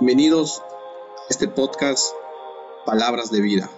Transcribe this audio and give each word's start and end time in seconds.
Bienvenidos 0.00 0.62
a 0.62 1.26
este 1.28 1.48
podcast 1.48 2.12
Palabras 2.86 3.32
de 3.32 3.40
Vida, 3.40 3.68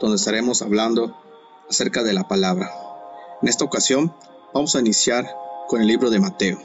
donde 0.00 0.16
estaremos 0.16 0.62
hablando 0.62 1.16
acerca 1.70 2.02
de 2.02 2.12
la 2.12 2.26
palabra. 2.26 2.72
En 3.40 3.46
esta 3.46 3.64
ocasión 3.64 4.12
vamos 4.52 4.74
a 4.74 4.80
iniciar 4.80 5.32
con 5.68 5.80
el 5.80 5.86
libro 5.86 6.10
de 6.10 6.18
Mateo, 6.18 6.58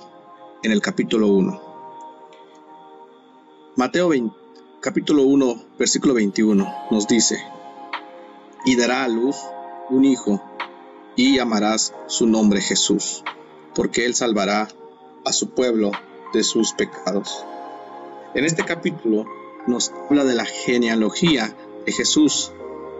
en 0.64 0.72
el 0.72 0.82
capítulo 0.82 1.28
1. 1.28 1.62
Mateo 3.76 4.10
capítulo 4.82 5.22
1, 5.22 5.66
versículo 5.78 6.16
21 6.16 6.88
nos 6.90 7.08
dice, 7.08 7.38
y 8.66 8.76
dará 8.76 9.04
a 9.04 9.08
luz 9.08 9.36
un 9.92 10.04
hijo, 10.04 10.42
y 11.16 11.38
llamarás 11.38 11.94
su 12.08 12.26
nombre 12.26 12.60
Jesús, 12.60 13.24
porque 13.76 14.08
él 14.08 14.16
salvará 14.16 14.68
a 15.26 15.32
su 15.32 15.52
pueblo 15.52 15.92
de 16.34 16.44
sus 16.44 16.74
pecados. 16.74 17.46
En 18.36 18.46
este 18.46 18.64
capítulo 18.64 19.26
nos 19.66 19.92
habla 20.08 20.24
de 20.24 20.36
la 20.36 20.46
genealogía 20.46 21.56
de 21.86 21.92
Jesús, 21.92 22.52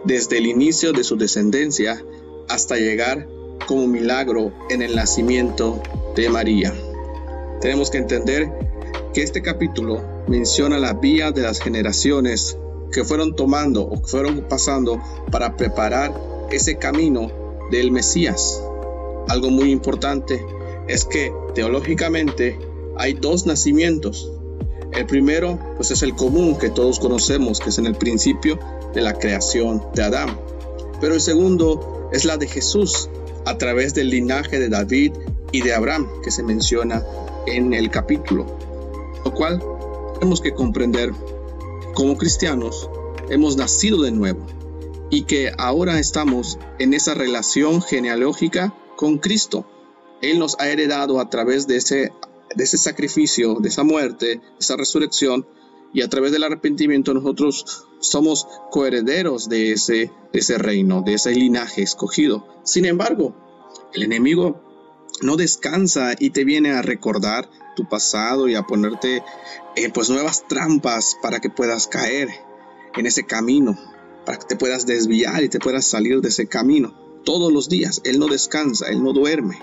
desde 0.04 0.38
el 0.38 0.46
inicio 0.46 0.92
de 0.92 1.04
su 1.04 1.16
descendencia 1.16 2.02
hasta 2.48 2.76
llegar 2.76 3.28
como 3.68 3.86
milagro 3.86 4.52
en 4.70 4.82
el 4.82 4.96
nacimiento 4.96 5.80
de 6.16 6.28
María. 6.30 6.74
Tenemos 7.60 7.90
que 7.90 7.98
entender 7.98 8.50
que 9.14 9.22
este 9.22 9.40
capítulo 9.40 10.02
menciona 10.26 10.78
la 10.78 10.94
vía 10.94 11.30
de 11.30 11.42
las 11.42 11.60
generaciones 11.60 12.58
que 12.90 13.04
fueron 13.04 13.36
tomando 13.36 13.82
o 13.82 14.02
que 14.02 14.08
fueron 14.08 14.48
pasando 14.48 15.00
para 15.30 15.56
preparar 15.56 16.12
ese 16.50 16.76
camino 16.76 17.30
del 17.70 17.92
Mesías. 17.92 18.60
Algo 19.28 19.50
muy 19.50 19.70
importante 19.70 20.44
es 20.88 21.04
que 21.04 21.32
teológicamente 21.54 22.58
hay 22.96 23.12
dos 23.12 23.46
nacimientos, 23.46 24.32
el 24.92 25.06
primero, 25.06 25.58
pues 25.76 25.90
es 25.90 26.02
el 26.02 26.14
común 26.14 26.58
que 26.58 26.70
todos 26.70 26.98
conocemos, 26.98 27.60
que 27.60 27.70
es 27.70 27.78
en 27.78 27.86
el 27.86 27.94
principio 27.94 28.58
de 28.92 29.00
la 29.00 29.14
creación 29.14 29.82
de 29.94 30.02
Adán. 30.02 30.38
Pero 31.00 31.14
el 31.14 31.20
segundo 31.20 32.08
es 32.12 32.24
la 32.24 32.36
de 32.36 32.48
Jesús, 32.48 33.08
a 33.46 33.56
través 33.56 33.94
del 33.94 34.10
linaje 34.10 34.58
de 34.58 34.68
David 34.68 35.12
y 35.52 35.62
de 35.62 35.74
Abraham, 35.74 36.08
que 36.22 36.30
se 36.30 36.42
menciona 36.42 37.04
en 37.46 37.72
el 37.72 37.90
capítulo. 37.90 38.46
Lo 39.24 39.32
cual 39.32 39.62
tenemos 40.14 40.40
que 40.40 40.52
comprender, 40.52 41.12
como 41.94 42.16
cristianos, 42.16 42.88
hemos 43.30 43.56
nacido 43.56 44.02
de 44.02 44.10
nuevo 44.10 44.46
y 45.08 45.22
que 45.22 45.52
ahora 45.58 45.98
estamos 45.98 46.58
en 46.78 46.94
esa 46.94 47.14
relación 47.14 47.82
genealógica 47.82 48.74
con 48.96 49.18
Cristo. 49.18 49.66
Él 50.22 50.38
nos 50.38 50.58
ha 50.60 50.68
heredado 50.68 51.20
a 51.20 51.30
través 51.30 51.66
de 51.66 51.76
ese 51.76 52.12
de 52.54 52.64
ese 52.64 52.78
sacrificio, 52.78 53.56
de 53.60 53.68
esa 53.68 53.84
muerte, 53.84 54.40
esa 54.58 54.76
resurrección, 54.76 55.46
y 55.92 56.02
a 56.02 56.08
través 56.08 56.32
del 56.32 56.44
arrepentimiento 56.44 57.14
nosotros 57.14 57.84
somos 57.98 58.46
coherederos 58.70 59.48
de 59.48 59.72
ese, 59.72 60.12
de 60.32 60.38
ese 60.38 60.58
reino, 60.58 61.02
de 61.02 61.14
ese 61.14 61.34
linaje 61.34 61.82
escogido. 61.82 62.46
Sin 62.64 62.84
embargo, 62.84 63.34
el 63.92 64.04
enemigo 64.04 64.62
no 65.22 65.36
descansa 65.36 66.14
y 66.18 66.30
te 66.30 66.44
viene 66.44 66.72
a 66.72 66.82
recordar 66.82 67.50
tu 67.76 67.88
pasado 67.88 68.48
y 68.48 68.54
a 68.54 68.62
ponerte 68.62 69.22
eh, 69.76 69.90
pues 69.92 70.10
nuevas 70.10 70.46
trampas 70.48 71.16
para 71.22 71.40
que 71.40 71.50
puedas 71.50 71.86
caer 71.86 72.28
en 72.94 73.06
ese 73.06 73.24
camino, 73.24 73.78
para 74.24 74.38
que 74.38 74.46
te 74.46 74.56
puedas 74.56 74.86
desviar 74.86 75.42
y 75.42 75.48
te 75.48 75.58
puedas 75.58 75.84
salir 75.84 76.20
de 76.20 76.28
ese 76.28 76.46
camino. 76.46 76.94
Todos 77.24 77.52
los 77.52 77.68
días, 77.68 78.00
Él 78.04 78.18
no 78.18 78.28
descansa, 78.28 78.88
Él 78.88 79.02
no 79.02 79.12
duerme. 79.12 79.58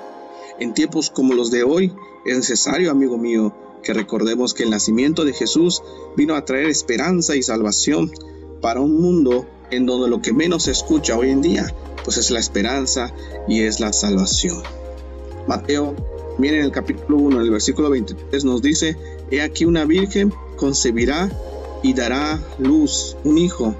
En 0.59 0.73
tiempos 0.73 1.11
como 1.11 1.35
los 1.35 1.51
de 1.51 1.63
hoy, 1.63 1.93
es 2.25 2.35
necesario, 2.35 2.89
amigo 2.89 3.17
mío, 3.17 3.53
que 3.83 3.93
recordemos 3.93 4.55
que 4.55 4.63
el 4.63 4.71
nacimiento 4.71 5.23
de 5.23 5.33
Jesús 5.33 5.83
vino 6.15 6.35
a 6.35 6.45
traer 6.45 6.65
esperanza 6.65 7.35
y 7.35 7.43
salvación 7.43 8.11
para 8.59 8.81
un 8.81 8.99
mundo 8.99 9.45
en 9.69 9.85
donde 9.85 10.09
lo 10.09 10.21
que 10.21 10.33
menos 10.33 10.63
se 10.63 10.71
escucha 10.71 11.15
hoy 11.15 11.29
en 11.29 11.41
día, 11.41 11.73
pues 12.03 12.17
es 12.17 12.31
la 12.31 12.39
esperanza 12.39 13.13
y 13.47 13.61
es 13.61 13.79
la 13.79 13.93
salvación. 13.93 14.63
Mateo, 15.47 15.95
miren 16.39 16.61
el 16.61 16.71
capítulo 16.71 17.17
1, 17.17 17.41
el 17.41 17.51
versículo 17.51 17.91
23 17.91 18.43
nos 18.43 18.63
dice, 18.63 18.97
He 19.29 19.41
aquí 19.41 19.65
una 19.65 19.85
virgen 19.85 20.33
concebirá 20.55 21.29
y 21.83 21.93
dará 21.93 22.41
luz 22.57 23.15
un 23.23 23.37
hijo, 23.37 23.75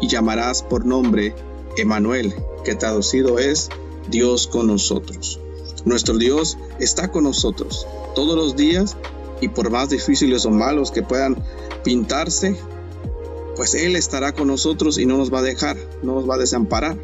y 0.00 0.06
llamarás 0.06 0.62
por 0.62 0.86
nombre 0.86 1.34
Emanuel, 1.76 2.32
que 2.64 2.76
traducido 2.76 3.40
es 3.40 3.68
Dios 4.08 4.46
con 4.46 4.68
nosotros. 4.68 5.40
Nuestro 5.84 6.18
Dios 6.18 6.58
está 6.78 7.10
con 7.10 7.24
nosotros 7.24 7.86
todos 8.14 8.36
los 8.36 8.56
días 8.56 8.96
y 9.40 9.48
por 9.48 9.70
más 9.70 9.88
difíciles 9.88 10.44
o 10.44 10.50
malos 10.50 10.90
que 10.90 11.02
puedan 11.02 11.42
pintarse, 11.82 12.56
pues 13.56 13.74
Él 13.74 13.96
estará 13.96 14.32
con 14.32 14.48
nosotros 14.48 14.98
y 14.98 15.06
no 15.06 15.16
nos 15.16 15.32
va 15.32 15.38
a 15.38 15.42
dejar, 15.42 15.76
no 16.02 16.14
nos 16.14 16.28
va 16.28 16.34
a 16.34 16.38
desamparar. 16.38 16.98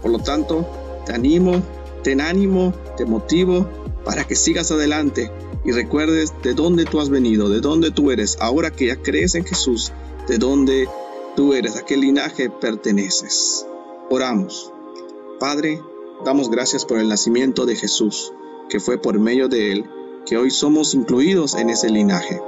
Por 0.00 0.10
lo 0.10 0.18
tanto, 0.18 0.66
te 1.06 1.12
animo, 1.12 1.62
ten 2.02 2.20
ánimo, 2.20 2.74
te 2.96 3.04
motivo 3.04 3.68
para 4.04 4.24
que 4.24 4.34
sigas 4.34 4.72
adelante 4.72 5.30
y 5.64 5.70
recuerdes 5.70 6.32
de 6.42 6.54
dónde 6.54 6.84
tú 6.84 7.00
has 7.00 7.08
venido, 7.08 7.48
de 7.48 7.60
dónde 7.60 7.92
tú 7.92 8.10
eres, 8.10 8.36
ahora 8.40 8.70
que 8.70 8.86
ya 8.86 8.96
crees 8.96 9.36
en 9.36 9.44
Jesús, 9.44 9.92
de 10.28 10.38
dónde 10.38 10.88
tú 11.36 11.54
eres, 11.54 11.76
a 11.76 11.84
qué 11.84 11.96
linaje 11.96 12.50
perteneces. 12.50 13.66
Oramos. 14.10 14.72
Padre, 15.38 15.80
Damos 16.24 16.50
gracias 16.50 16.84
por 16.84 16.98
el 16.98 17.08
nacimiento 17.08 17.66
de 17.66 17.76
Jesús, 17.76 18.32
que 18.68 18.80
fue 18.80 18.98
por 18.98 19.18
medio 19.18 19.48
de 19.48 19.72
él 19.72 19.90
que 20.26 20.36
hoy 20.36 20.50
somos 20.50 20.94
incluidos 20.94 21.54
en 21.54 21.70
ese 21.70 21.90
linaje. 21.90 22.40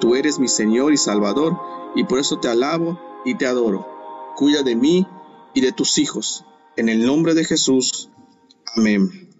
Tú 0.00 0.14
eres 0.14 0.38
mi 0.38 0.48
Señor 0.48 0.92
y 0.92 0.96
Salvador, 0.96 1.58
y 1.94 2.04
por 2.04 2.18
eso 2.18 2.38
te 2.38 2.48
alabo 2.48 2.98
y 3.24 3.36
te 3.36 3.46
adoro. 3.46 3.86
Cuida 4.36 4.62
de 4.62 4.76
mí 4.76 5.06
y 5.54 5.60
de 5.60 5.72
tus 5.72 5.98
hijos. 5.98 6.44
En 6.76 6.88
el 6.88 7.04
nombre 7.04 7.34
de 7.34 7.44
Jesús. 7.44 8.08
Amén. 8.74 9.31